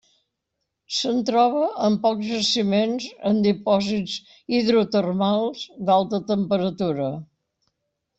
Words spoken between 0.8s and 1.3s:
Se'n